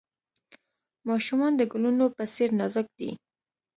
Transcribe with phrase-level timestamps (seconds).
[1.09, 3.11] ماشومان د ګلونو په څیر نازک دي.